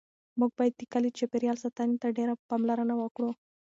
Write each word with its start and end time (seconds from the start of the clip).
موږ 0.39 0.51
باید 0.57 0.73
د 0.77 0.81
کلي 0.93 1.09
د 1.11 1.15
چاپیریال 1.19 1.57
ساتنې 1.63 1.95
ته 2.01 2.07
ډېره 2.17 2.33
پاملرنه 2.49 2.93
وکړو. 2.97 3.31